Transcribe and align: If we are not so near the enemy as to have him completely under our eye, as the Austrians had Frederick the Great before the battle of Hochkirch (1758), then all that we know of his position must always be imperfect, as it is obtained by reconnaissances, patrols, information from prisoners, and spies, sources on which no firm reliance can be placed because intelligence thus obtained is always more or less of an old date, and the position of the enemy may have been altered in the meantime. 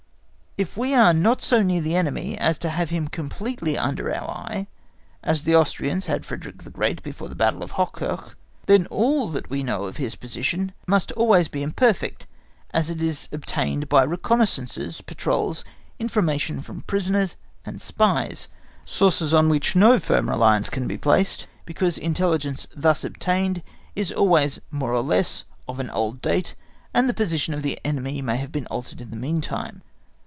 If 0.57 0.75
we 0.75 0.93
are 0.93 1.13
not 1.13 1.41
so 1.41 1.61
near 1.61 1.79
the 1.79 1.95
enemy 1.95 2.37
as 2.37 2.57
to 2.57 2.67
have 2.69 2.89
him 2.89 3.07
completely 3.07 3.77
under 3.77 4.13
our 4.13 4.29
eye, 4.29 4.67
as 5.23 5.45
the 5.45 5.55
Austrians 5.55 6.07
had 6.07 6.25
Frederick 6.25 6.63
the 6.63 6.69
Great 6.69 7.01
before 7.03 7.29
the 7.29 7.35
battle 7.35 7.63
of 7.63 7.71
Hochkirch 7.71 8.35
(1758), 8.67 8.67
then 8.67 8.85
all 8.87 9.29
that 9.29 9.49
we 9.49 9.63
know 9.63 9.85
of 9.85 9.95
his 9.95 10.15
position 10.15 10.73
must 10.85 11.13
always 11.13 11.47
be 11.47 11.63
imperfect, 11.63 12.27
as 12.73 12.89
it 12.89 13.01
is 13.01 13.29
obtained 13.31 13.87
by 13.87 14.03
reconnaissances, 14.05 14.99
patrols, 14.99 15.63
information 15.99 16.59
from 16.59 16.81
prisoners, 16.81 17.37
and 17.65 17.81
spies, 17.81 18.49
sources 18.83 19.33
on 19.33 19.47
which 19.47 19.73
no 19.73 19.99
firm 19.99 20.29
reliance 20.29 20.69
can 20.69 20.85
be 20.85 20.97
placed 20.97 21.47
because 21.65 21.97
intelligence 21.97 22.67
thus 22.75 23.05
obtained 23.05 23.63
is 23.95 24.11
always 24.11 24.59
more 24.69 24.91
or 24.93 25.01
less 25.01 25.45
of 25.69 25.79
an 25.79 25.89
old 25.91 26.21
date, 26.21 26.55
and 26.93 27.07
the 27.07 27.13
position 27.13 27.53
of 27.53 27.61
the 27.61 27.79
enemy 27.85 28.21
may 28.21 28.35
have 28.35 28.51
been 28.51 28.67
altered 28.67 28.99
in 28.99 29.11
the 29.11 29.15
meantime. 29.15 29.81